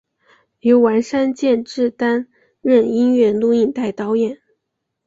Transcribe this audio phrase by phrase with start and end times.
[0.61, 2.27] 由丸山健志担
[2.61, 4.41] 任音乐录影带导演。